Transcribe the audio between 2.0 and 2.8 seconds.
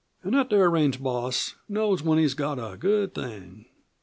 when he's got a